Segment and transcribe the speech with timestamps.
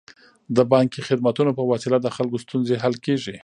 [0.55, 3.35] د بانکي خدمتونو په وسیله د خلکو ستونزې حل کیږي.